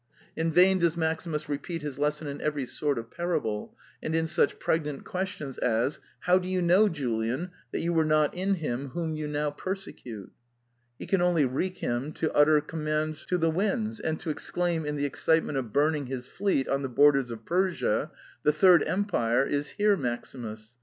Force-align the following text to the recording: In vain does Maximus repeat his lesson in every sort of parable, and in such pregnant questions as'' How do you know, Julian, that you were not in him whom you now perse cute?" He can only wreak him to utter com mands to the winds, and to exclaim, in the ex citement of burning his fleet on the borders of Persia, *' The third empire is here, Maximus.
In 0.35 0.51
vain 0.51 0.79
does 0.79 0.97
Maximus 0.97 1.47
repeat 1.47 1.83
his 1.83 1.99
lesson 1.99 2.25
in 2.25 2.41
every 2.41 2.65
sort 2.65 2.97
of 2.97 3.11
parable, 3.11 3.77
and 4.01 4.15
in 4.15 4.25
such 4.25 4.57
pregnant 4.57 5.03
questions 5.05 5.59
as'' 5.59 5.99
How 6.25 6.39
do 6.39 6.49
you 6.49 6.59
know, 6.59 6.89
Julian, 6.89 7.51
that 7.71 7.81
you 7.81 7.93
were 7.93 8.03
not 8.03 8.33
in 8.33 8.55
him 8.55 8.87
whom 8.95 9.13
you 9.15 9.27
now 9.27 9.51
perse 9.51 9.87
cute?" 9.95 10.31
He 10.97 11.05
can 11.05 11.21
only 11.21 11.45
wreak 11.45 11.77
him 11.77 12.13
to 12.13 12.33
utter 12.35 12.59
com 12.61 12.83
mands 12.83 13.25
to 13.27 13.37
the 13.37 13.51
winds, 13.51 13.99
and 13.99 14.19
to 14.21 14.31
exclaim, 14.31 14.87
in 14.87 14.95
the 14.95 15.05
ex 15.05 15.23
citement 15.23 15.59
of 15.59 15.71
burning 15.71 16.07
his 16.07 16.25
fleet 16.25 16.67
on 16.67 16.81
the 16.81 16.89
borders 16.89 17.29
of 17.29 17.45
Persia, 17.45 18.09
*' 18.27 18.41
The 18.43 18.53
third 18.53 18.81
empire 18.87 19.45
is 19.45 19.69
here, 19.69 19.95
Maximus. 19.95 20.77